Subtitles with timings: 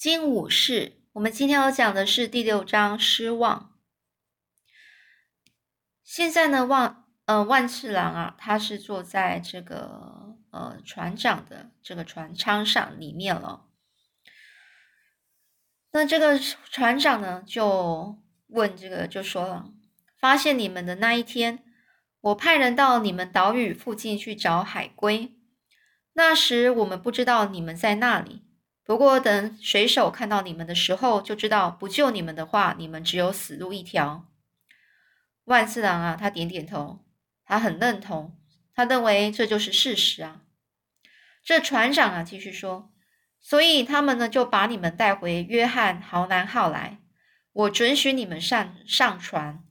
[0.00, 3.78] 金武士，我们今天要讲的是第六章失望。
[6.02, 13.66] 现在呢，万呃万次郎啊，他是坐在这个呃船长的这个船舱上里面了。
[15.92, 19.70] 那这个船长呢，就问这个就说了，
[20.18, 21.62] 发现你们的那一天，
[22.22, 25.36] 我派人到你们岛屿附近去找海龟，
[26.14, 28.46] 那时我们不知道你们在那里。
[28.90, 34.26] 不过，等水手看到你们的时候，就知道不救你们的话，你们只有死路一条。
[35.44, 36.98] 万次郎啊，他点点头，
[37.44, 38.36] 他很认同，
[38.74, 40.40] 他认为这就是事实啊。
[41.44, 42.90] 这船长啊，继续说，
[43.40, 46.98] 所以他们呢就把你们带回约翰豪南号来，
[47.52, 49.62] 我准许你们上上船。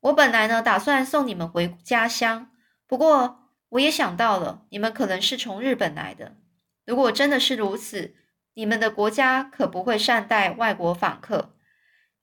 [0.00, 2.50] 我本来呢打算送你们回家乡，
[2.86, 6.36] 不过我也想到了，你们可能是从日本来的。
[6.84, 8.14] 如果真的是如此，
[8.58, 11.54] 你们的国家可不会善待外国访客。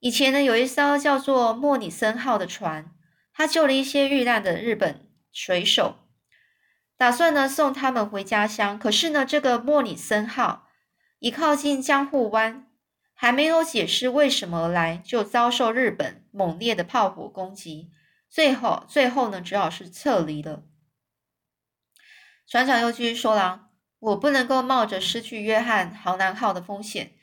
[0.00, 2.92] 以前呢，有一艘叫做莫里森号的船，
[3.32, 5.96] 他救了一些遇难的日本水手，
[6.98, 8.78] 打算呢送他们回家乡。
[8.78, 10.68] 可是呢，这个莫里森号
[11.20, 12.66] 一靠近江户湾，
[13.14, 17.90] 还没有解释为什么而来，就遭受日本猛烈的炮火攻击。
[18.28, 20.64] 最后，最后呢，只好是撤离了。
[22.46, 23.65] 船长又继续说了。
[24.06, 27.14] 我不能够冒着失去约翰豪南号的风险，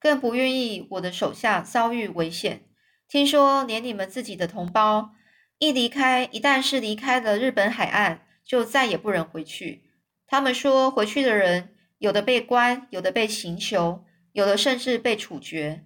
[0.00, 2.64] 更不愿意我的手下遭遇危险。
[3.06, 5.14] 听说连你们自己的同胞
[5.58, 9.84] 一离开，一旦是离开了日本海岸，就再也不能回去。
[10.26, 15.84] 他们说回去的人有的被关，有的被刑求，有的甚至被处决。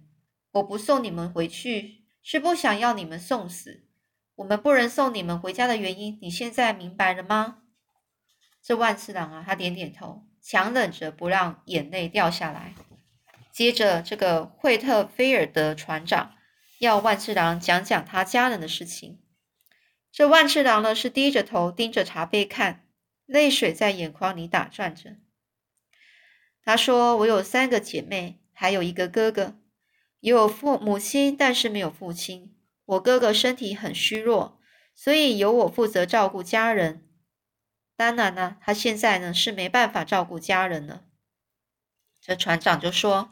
[0.53, 3.83] 我不送你们回去，是不想要你们送死。
[4.37, 7.59] 我们不能送你们回家的原因，你现在明白了吗？
[8.63, 10.23] 这万次郎啊，他点点头。
[10.49, 12.73] 强忍着不让眼泪掉下来。
[13.51, 16.35] 接着，这个惠特菲尔德船长
[16.79, 19.19] 要万次郎讲讲他家人的事情。
[20.09, 22.87] 这万次郎呢，是低着头盯着茶杯看，
[23.25, 25.17] 泪水在眼眶里打转着。
[26.63, 29.57] 他说：“我有三个姐妹，还有一个哥哥，
[30.21, 32.55] 有父母亲，但是没有父亲。
[32.85, 34.57] 我哥哥身体很虚弱，
[34.95, 37.03] 所以由我负责照顾家人。”
[37.97, 41.03] 当然呢，他现在呢是没办法照顾家人了。
[42.21, 43.31] 这船长就说：“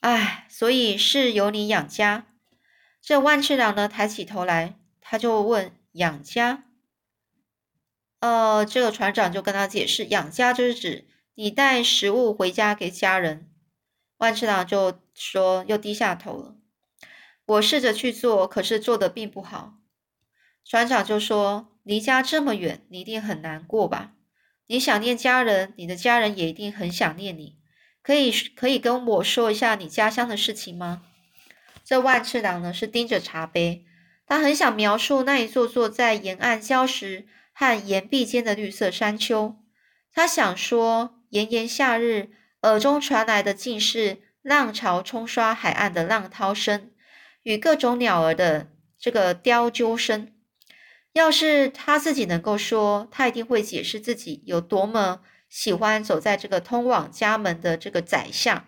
[0.00, 2.26] 哎，所以是由你养家。”
[3.00, 6.64] 这万次郎呢抬起头来，他就问：“养家？”
[8.20, 13.50] 呃，这个船长就跟他解释：“养家就是指你带食物回家给家人。”
[14.18, 16.54] 万次郎就说：“又低下头了。”
[17.46, 19.78] 我试着去做，可是做的并不好。
[20.64, 21.68] 船长就说。
[21.84, 24.12] 离家这么远，你一定很难过吧？
[24.68, 27.56] 你想念家人，你的家人也一定很想念你。
[28.02, 31.02] 可以可以跟我说一下你家乡的事情吗？
[31.84, 33.84] 这万次郎呢是盯着茶杯，
[34.26, 39.56] 他很想描述那一座座在沿岸礁石和岩壁间的绿色山丘。
[40.12, 42.30] 他想说，炎炎夏日，
[42.60, 46.92] 耳中传来的竟是浪潮冲刷海岸的浪涛声，
[47.42, 50.28] 与各种鸟儿的这个雕啾声。
[51.14, 58.66] 要是他自己能够说，他一定会解释自己有多么喜欢走在这个通往家门的这个窄巷，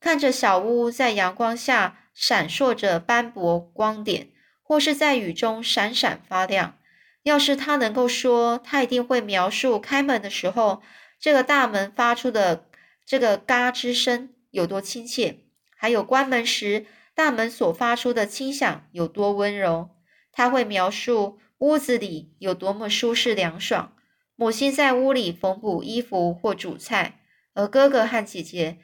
[0.00, 4.30] 看着小屋在阳光下闪烁着斑驳光点，
[4.62, 6.78] 或是在雨中闪闪发亮。
[7.24, 10.82] 要是他能够说，他一定会描述开门的时候，
[11.20, 12.64] 这个大门发出的
[13.04, 15.40] 这个嘎吱声有多亲切，
[15.76, 19.90] 还有关门时大门所发出的轻响有多温柔。
[20.32, 21.38] 他会描述。
[21.62, 23.96] 屋子里有多么舒适凉爽，
[24.34, 27.20] 母亲在屋里缝补衣服或煮菜，
[27.54, 28.80] 而哥哥和姐姐、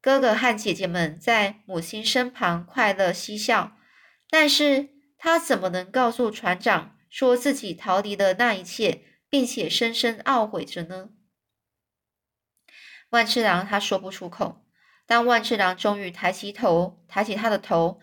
[0.00, 3.76] 哥哥和姐姐们在母亲身旁快乐嬉笑。
[4.28, 11.08] 但是他怎么能告诉船长说自己逃离了那一切，并且深深懊悔着呢？
[13.08, 14.64] 万次郎他说不出口。
[15.06, 17.98] 当万次郎终于抬起头，抬起他的头，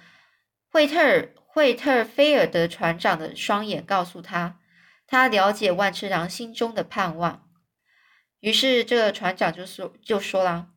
[0.70, 1.34] 惠特尔。
[1.58, 4.60] 惠特菲尔德船长的双眼告诉他，
[5.08, 7.50] 他了解万次郎心中的盼望。
[8.42, 10.70] 于是，这个船长就说：“就说了，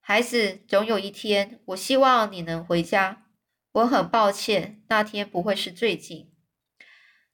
[0.00, 3.26] 孩子，总有一天，我希望你能回家。
[3.72, 6.32] 我很抱歉，那天不会是最近。”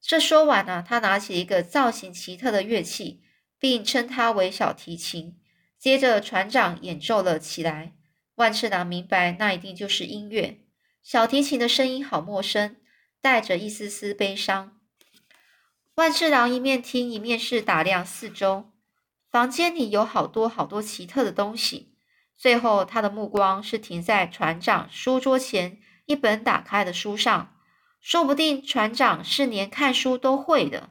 [0.03, 3.23] 这说完呢，他拿起一个造型奇特的乐器，
[3.57, 5.39] 并称它为小提琴。
[5.79, 7.93] 接着，船长演奏了起来。
[8.35, 10.57] 万次郎明白，那一定就是音乐。
[11.03, 12.77] 小提琴的声音好陌生，
[13.21, 14.77] 带着一丝丝悲伤。
[15.95, 18.71] 万次郎一面听一面是打量四周，
[19.29, 21.95] 房间里有好多好多奇特的东西。
[22.37, 27.55] 最后，他的目光是停在船长书桌前一本打开的书上。
[27.99, 30.89] 说不定船长是连看书都会的。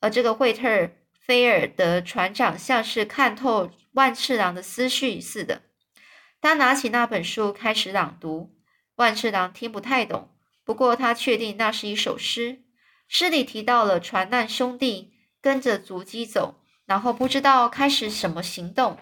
[0.00, 0.90] 而这个惠特
[1.20, 5.62] 菲尔德船长像是看透万次郎的思绪似的，
[6.40, 8.61] 他拿起那本书开始朗读。
[9.02, 10.28] 万次郎听不太懂，
[10.62, 12.62] 不过他确定那是一首诗。
[13.08, 18.96] 诗里提到了船难兄弟跟着足迹走，然后不知道开始什么行动。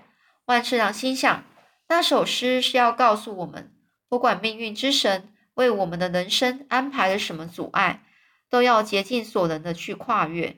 [0.46, 1.44] 万次郎心想，
[1.90, 3.74] 那首诗是要告诉我们，
[4.08, 8.02] 不管命运之神为我们的人生安排了什么阻碍，
[8.48, 10.56] 都要竭尽所能的去跨越。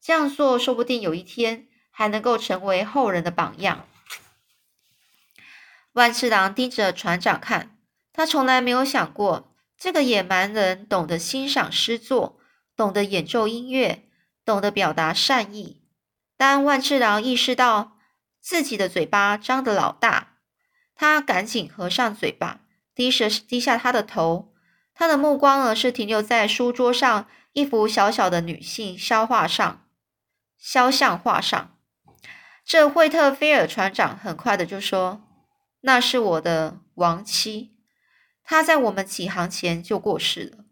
[0.00, 3.88] 这样做，说不定有一天还能够成为后人的榜样。
[5.94, 7.73] 万次郎盯着船长看，
[8.14, 12.38] 他从来没有想过，这个野蛮人懂得欣赏诗作，
[12.76, 14.08] 懂得演奏音乐，
[14.44, 15.82] 懂得表达善意。
[16.36, 17.98] 当万次郎意识到
[18.40, 20.38] 自己的嘴巴张得老大，
[20.94, 22.60] 他赶紧合上嘴巴，
[22.94, 24.54] 低着低下他的头。
[24.94, 29.84] 他的目光呢，是停留在书桌上一幅小小的女性肖画上，
[30.56, 31.76] 肖像画上。
[32.64, 35.20] 这惠特菲尔船长很快的就说。
[35.86, 37.73] 那是我的亡妻，
[38.44, 40.64] 他在我们起航前就过世了。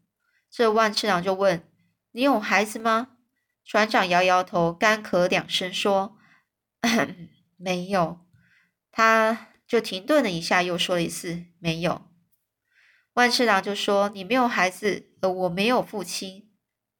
[0.50, 1.66] 这万次郎就问
[2.12, 3.16] ：“你有孩子吗？”
[3.64, 6.18] 船长摇摇头，干咳两声说
[7.56, 8.20] ：“没有。”
[8.92, 12.02] 他就停顿了一下，又说了一次：“没有。”
[13.14, 16.50] 万次郎就说：“你没有孩子，而我没有父亲，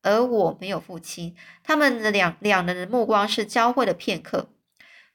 [0.03, 4.49] 而我没有父亲。”他们的两两人的目光是交汇了片刻。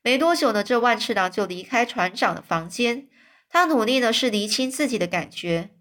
[0.04, 3.10] 没多久呢，这万次郎就离开船长的房间。
[3.58, 5.72] 他努力的是厘清自己的感觉。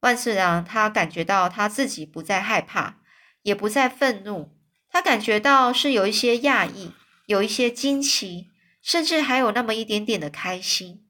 [0.00, 2.98] 万次郎他感觉到他自己不再害怕，
[3.40, 4.54] 也不再愤怒。
[4.90, 6.92] 他感觉到是有一些讶异，
[7.24, 8.50] 有一些惊奇，
[8.82, 11.06] 甚至还有那么一点点的开心。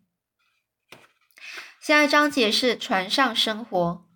[1.81, 4.07] 下一章节是船上生活。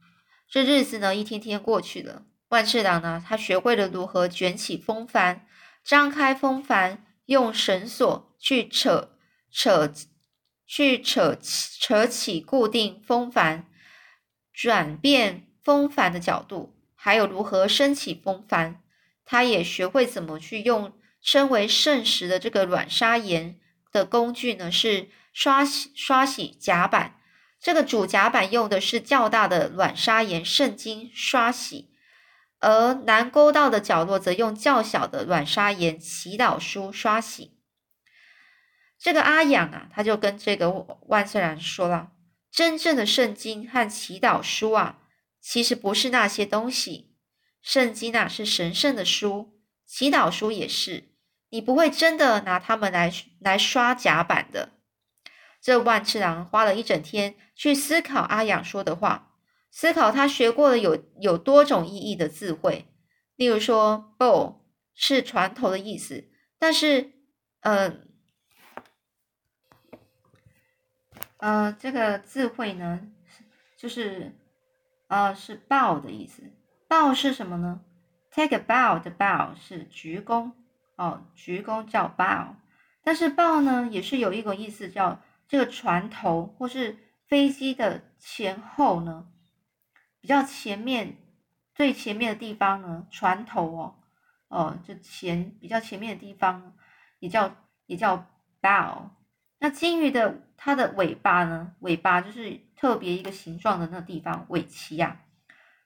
[0.49, 2.23] 这日子呢，一天天过去了。
[2.51, 5.45] 万次郎呢，他学会了如何卷起风帆，
[5.85, 7.05] 张开风帆。
[7.27, 9.17] 用绳索去扯
[9.53, 9.93] 扯，
[10.73, 11.37] 去扯
[11.81, 13.67] 扯起固定风帆，
[14.53, 18.81] 转变风帆的角度，还有如何升起风帆。
[19.25, 23.59] 他也学会怎么去用称为圣石的这个软砂岩
[23.91, 24.71] 的工具呢？
[24.71, 27.17] 是刷洗刷洗甲板。
[27.61, 31.91] 这个主甲板用的是较大的软砂岩圣经刷洗。
[32.61, 37.60] 而南沟道的角落则用较小的软砂岩祈祷书刷洗。
[39.03, 40.71] 这个阿养啊，他就跟这个
[41.07, 42.13] 万岁然说了
[42.53, 44.99] ：“真正的圣经和祈祷书啊，
[45.41, 47.17] 其实不是那些东西。
[47.63, 51.05] 圣经啊是神圣的书，祈祷书也是。
[51.49, 53.11] 你不会真的拿它们来
[53.41, 54.69] 来刷甲板的。”
[55.63, 59.29] 这万次郎花了一整天去思考阿养说的话。
[59.73, 62.87] 思考他学过的有有多种意义的字汇，
[63.37, 64.63] 例如说 “bow”
[64.95, 67.13] 是船头的意思，但是，
[67.61, 68.10] 嗯，
[71.41, 73.01] 呃这个智慧呢，
[73.77, 74.33] 就是
[75.09, 76.43] 呃是 “bow” 的意思。
[76.89, 77.81] “bow” 是什么呢
[78.31, 80.53] ？“take a bow” 的 “bow” 是鞠躬
[80.97, 82.55] 哦，鞠躬叫 “bow”，
[83.03, 89.27] 但是 “bow” 呢也是有一个意思叫这个船头或是飞机的前后呢。
[90.21, 91.17] 比较前面
[91.75, 93.95] 最前面的地方呢，船头哦，
[94.49, 96.75] 哦，就前比较前面的地方
[97.19, 97.57] 也叫
[97.87, 98.27] 也叫
[98.61, 99.09] bow。
[99.61, 105.21] 那金鱼的它的尾巴呢，尾巴就是特别一个形状的那地方，尾鳍呀，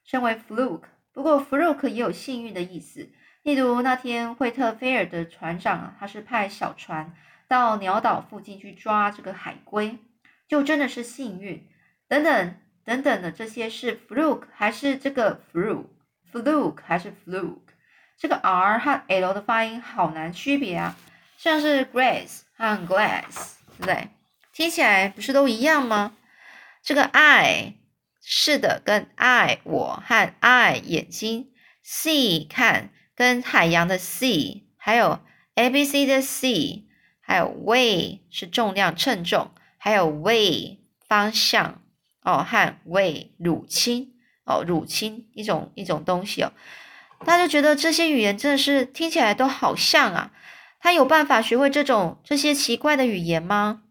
[0.03, 0.85] 称为 fluke。
[1.13, 3.07] 不过 fluke 也有幸运的意思，
[3.43, 7.13] 例如那天惠特菲尔的船长啊，他是派小船
[7.47, 9.99] 到鸟岛附近去抓这个海龟，
[10.47, 11.67] 就真的是幸运。
[12.07, 12.55] 等等。
[12.85, 17.73] 等等的这些是 fluke 还是这个 fluke？fluke 还是 fluke？
[18.15, 20.95] 这个 r 和 l 的发音好难区别啊，
[21.35, 24.09] 像是 grace 和 glass，对不对？
[24.53, 26.13] 听起来不是都一样吗？
[26.83, 27.75] 这个 i
[28.21, 31.51] 是的，跟 i 我和 i 眼睛
[31.85, 35.19] ，sea 看跟海洋的 sea，还有
[35.55, 36.85] a b c 的 c，
[37.21, 41.81] 还有 Way 是重量称重，还有 way 方向。
[42.21, 44.13] 哦，和 Way 乳清
[44.45, 46.51] 哦，乳清一种一种东西哦，
[47.23, 50.31] 大家觉得这些语言真的是听起来都好像啊。
[50.85, 53.81] 他有办法学会这种这些奇怪的语言吗？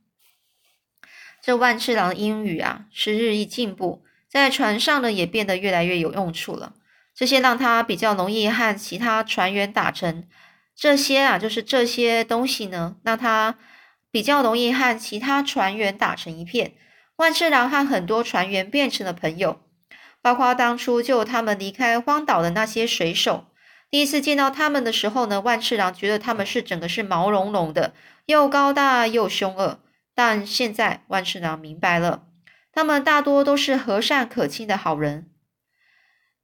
[1.43, 6.75] 这万次郎的英语啊是日益进步，在船上呢也变得越来越有用处了。
[7.13, 10.29] 这些让他比较容易和其他船员打成
[10.77, 13.59] 这些啊，就是这些东西呢，让他
[14.13, 16.75] 比较容易和其他船员打成一片。
[17.17, 19.59] 万次郎和很多船员变成了朋友，
[20.23, 23.47] 包括当初救他们离开荒岛的那些水手。
[23.95, 27.95] 第一次见到他们的时候呢，万次郎觉得他们是整个是毛茸茸的，
[28.27, 29.79] 又高大又凶恶。
[30.17, 32.25] 但现在万次郎明白了，
[32.73, 35.31] 他们大多都是和善可亲的好人。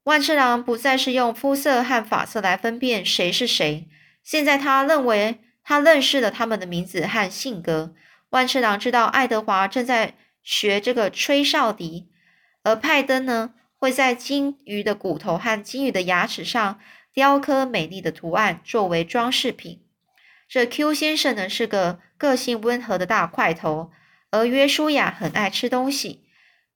[0.04, 3.88] 万次郎不再是用肤色和发色来分辨谁是谁，
[4.22, 7.92] 现在他认为他认识了他们的名字和性格。
[8.28, 10.14] 万次郎知道爱德华正在。
[10.44, 12.08] 学这个吹哨笛，
[12.62, 16.80] 而派登呢会在金鱼的骨头和金鱼的牙齿上
[17.12, 19.82] 雕刻美丽的图案作为装饰品。
[20.48, 23.90] 这 Q 先生呢是个个性温和的大块头，
[24.30, 26.24] 而约书亚很爱吃东西。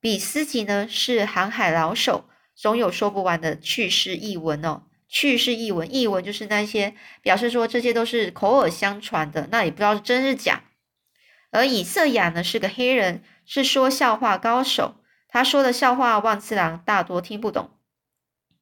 [0.00, 4.83] 比斯吉呢是航海老手，总有说不完的趣事异闻哦。
[5.09, 10.64] 趣事异闻，异闻就是那些表示说这些都是口耳相传的，那也不知道是真是假。
[11.50, 13.23] 而以色雅呢是个黑人。
[13.47, 17.76] 是说笑话高手，他说的笑话万次郎大多听不懂，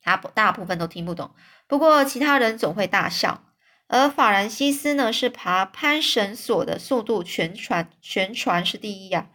[0.03, 1.37] 他大部分都听不懂。
[1.73, 3.45] 不过其他人总会大笑。
[3.89, 9.31] 而法兰西斯呢，是爬攀绳索的速度全船全船是第一呀。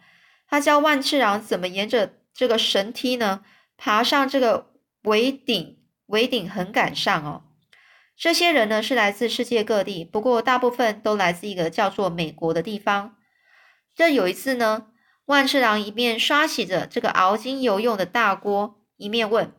[0.48, 3.42] 他教万次郎怎么沿着这个绳梯呢，
[3.76, 4.70] 爬上这个
[5.02, 7.42] 围顶，围顶横杆上哦。
[8.16, 13.16] 这些人呢是来自世界各地，不过大部分都来自一个叫做美国的地方。
[13.96, 14.86] 这有一次呢。
[15.26, 19.52] 万次郎一面刷洗着这个熬金油用的大锅，一面问：“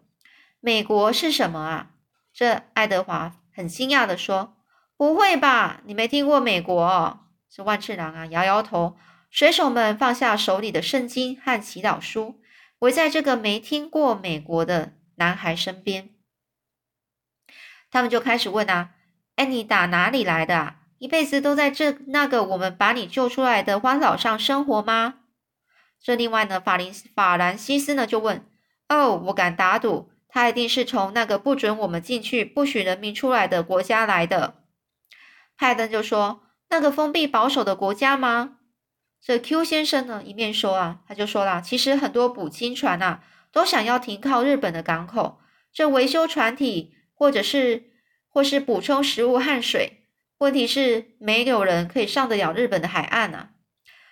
[0.62, 1.92] 美国是什么啊？”
[2.40, 4.56] 这爱德华很惊讶的说
[4.96, 7.20] ：“不会吧，你没听过美国？”
[7.52, 8.96] 这万次郎啊摇摇头。
[9.30, 12.40] 水手们放下手里的圣经和祈祷书，
[12.80, 16.12] 围在这个没听过美国的男孩身边。
[17.92, 18.92] 他们就开始问啊
[19.36, 20.76] ：“哎，你打哪里来的？
[21.00, 25.16] 一辈子都在这那个我们把你救出来的荒岛上生活吗？”
[26.02, 28.48] 这另外呢，法林法兰西斯呢就问
[28.88, 34.64] ：“哦，我敢打赌，他一定是从那个不准我们进去、不许人民出来的国家来的。”
[35.58, 38.58] 派登就说：“那个封闭保守的国家吗？”
[39.22, 43.22] 这 Q 先生呢一面说啊，他就说了：“其实很多捕鲸船啊，
[43.52, 45.42] 都想要停靠日本的港口，
[45.74, 47.92] 这维修船体，或者是
[48.30, 50.06] 或是补充食物和水。
[50.38, 53.50] 问题是，没有人可以上得了日本的海岸啊。”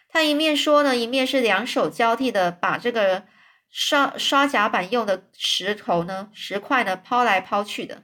[0.09, 3.23] 他一面说呢，一面是两手交替的把这个
[3.69, 8.03] 刷刷甲板用的石头呢、石块呢抛来抛去的。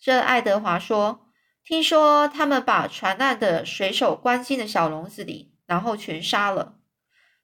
[0.00, 1.28] 这爱德华说
[1.64, 6.76] ：“听说他们把船难的水手关进了小笼子里，然后全杀了。”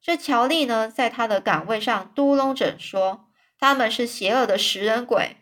[0.00, 5.38] 这乔利呢，在他的岗位上嘟囔着说：“他们是邪恶的食人鬼。”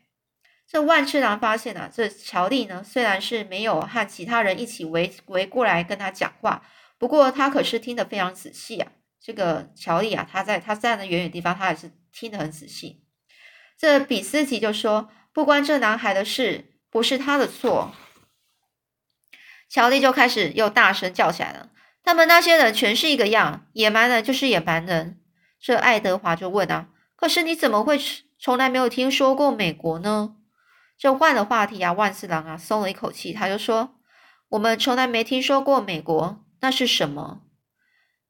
[0.69, 6.63] 这万次郎发现啊，这乔利呢，虽然是没有和其他人一起围围过来跟他讲话。
[6.97, 8.93] 不过他可是听得非常仔细啊！
[9.23, 13.05] 这个乔丽啊，他在他站的远远地方，他还是听得很仔细。
[13.79, 17.95] 这比斯吉就说：“不关这男孩的事，不是他的错。”
[19.71, 21.71] 乔丽就开始又大声叫起来了
[22.03, 25.21] ：“他们那些人全是一个样，野蛮人就是野蛮人。”
[25.61, 27.99] 这爱德华就问啊：“可是你怎么会
[28.39, 30.37] 从来没有听说过美国呢？”
[30.99, 33.95] 这换了话题啊，万次郎啊松了一口气，他就说
[34.51, 37.43] ：“我们从来没听说过美国。”那是什么？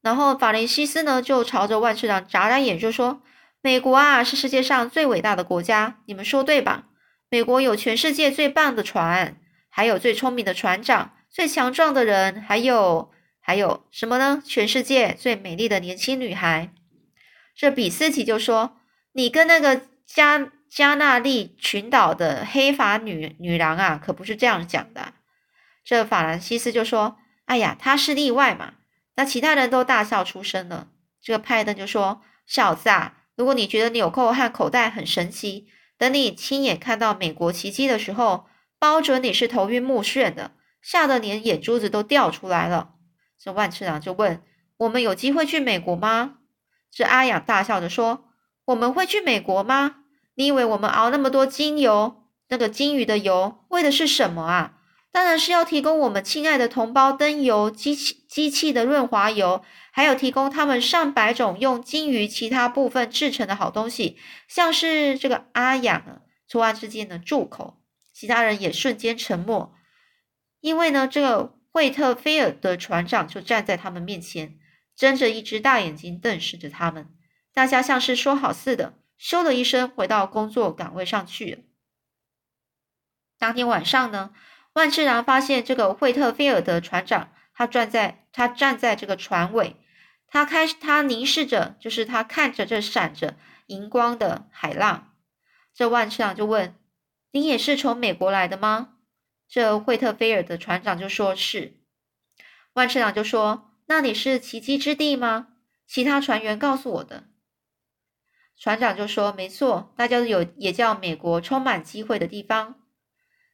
[0.02, 3.22] 然后法林西斯呢，就朝着万次郎眨眨眼，就说
[3.62, 6.84] ：“美国啊，是世界上最伟大的国家，你们说对吧？
[7.30, 9.36] 美国有全世界最棒的船，
[9.70, 14.42] 还有最聪明的船长，最强壮的人，还有还有什么呢？
[14.44, 16.70] 全世界最美丽的年轻女孩。”
[17.56, 18.76] 这比斯奇就说
[19.14, 25.12] ：“你跟那个加加纳利群岛的黑发女女郎啊，可不是这样讲的。”
[25.84, 27.18] 这法兰西斯就说。
[27.46, 28.74] 哎呀，他是例外嘛。
[29.16, 30.88] 那其他人都大笑出声了。
[31.20, 38.46] 这个派登就说：“小子啊，如果你觉得纽扣和口袋很神奇，等你亲眼看到美国奇迹的时候，
[38.78, 42.94] 包准你是头晕目眩的，吓得连眼珠子都掉出来了。”
[43.38, 44.42] 这万次郎就问
[44.78, 46.38] ：“我们有机会去美国吗？”
[46.90, 48.24] 这阿雅大笑着说
[48.66, 49.96] ：“我们会去美国吗？
[50.34, 54.78] 你以为我们熬那么多金油，那个金鱼的油，为的是什么啊？”
[55.12, 64.16] 当然是要提供我们亲爱的同胞灯油、机器、机器的润滑油，还有提供他们上百种用金鱼其他部分制成的好东西，
[64.48, 67.82] 像是这个阿雅呢，突然之间的住口，
[68.14, 69.74] 其他人也瞬间沉默，
[70.60, 74.58] 因为呢，这个惠特菲尔的船长就站在他们面前，
[74.96, 77.10] 睁着一只大眼睛瞪视着他们，
[77.52, 81.58] 大家像是说好似的，咻的一声回到工作岗位上去了。
[83.38, 84.30] 当天晚上呢。
[84.74, 89.76] 万次郎发现这个惠特菲尔德船长，他站在他站在这个船尾，
[90.26, 93.36] 他开始他凝视着，就是他看着这闪着
[93.66, 95.14] 荧光的海浪。
[95.74, 96.74] 这万次郎就问
[97.32, 98.94] ：“你也是从美国来的吗？”
[99.48, 101.74] 这惠特菲尔的船长就说是。
[102.72, 105.48] 万次郎就说：“那你是奇迹之地吗？”
[105.86, 107.24] 其他船员告诉我的。
[108.56, 112.80] 船长就说：“没错，那叫有也叫美国充满机会的地方。”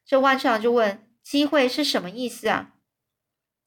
[0.07, 2.73] 这万次郎就问：“机会是什么意思啊？”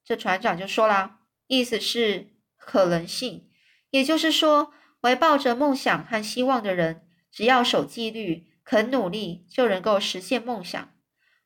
[0.03, 3.51] 这船长就说啦：“意思是可能性，
[3.91, 10.91] 也就是说，怀抱着梦想和希望的人，只要守纪律、肯努力，就能够实现梦想。”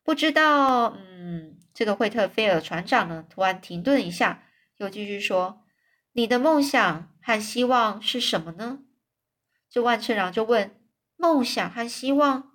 [0.04, 4.46] 不知道，嗯，这个惠特菲尔船长呢，突然停顿一下，
[4.78, 5.66] 又继续说
[6.14, 8.80] ：“你的梦想和希望是什么呢？”
[9.70, 10.80] 这万次郎就问
[11.18, 12.54] ：“梦想和希望？”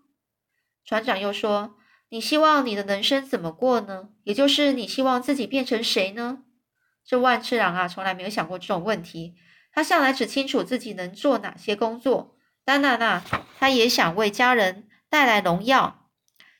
[0.86, 1.76] 船长又说
[2.10, 4.10] ：“你希望你的人生怎么过呢？
[4.24, 6.40] 也就是你希望自己变成谁呢？”
[7.06, 9.34] 这万次郎啊，从来没有想过这种问题。
[9.72, 12.36] 他向来只清楚自己能做哪些工作。
[12.64, 13.24] 当然啦，
[13.58, 16.08] 他也想为家人带来荣耀。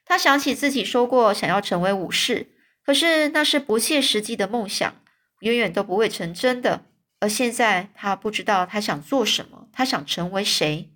[0.04, 2.52] 他想起自己说过想要成为武士，
[2.85, 4.95] 可是那是不切实际的梦想，
[5.40, 6.87] 远远都不会成真的。
[7.21, 10.90] 而现在他不知道他想做什么，他想成为谁。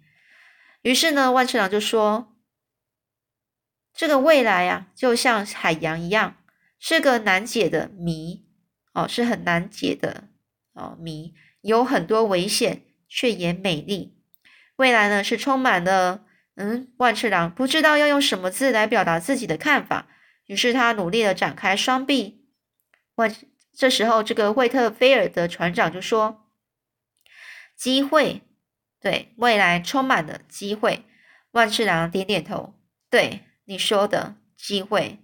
[0.82, 2.33] 于是呢，万次郎就说
[3.94, 6.36] ：“这个未来啊，就像海洋一样，
[6.78, 8.44] 是个难解的谜
[8.92, 10.28] 哦，是很难解的
[10.72, 14.18] 哦谜，有很多危险，却也美丽。
[14.76, 20.06] 未来呢，是充满了。”嗯，万次郎不知道要用什么字来表达自己的看法，
[20.46, 22.46] 于是他努力的展开双臂。
[23.16, 23.34] 万
[23.72, 26.48] 这时候，这个惠特菲尔的船长就说
[27.76, 28.42] ：“机会，
[29.00, 31.04] 对未来充满了机会。”
[31.50, 32.74] 万次郎点点头
[33.10, 35.18] ：“对你说的机会。”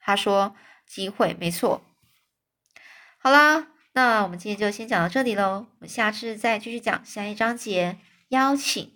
[0.00, 0.54] 他说
[0.86, 1.82] ：“机会没错。”
[3.18, 7.98] 好啦，那我们今天就先讲到这里喽，我们下次再继续讲下一章节，
[8.28, 8.93] 邀请。